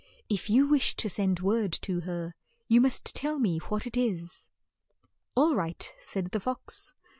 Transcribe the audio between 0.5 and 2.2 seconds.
wish to send word to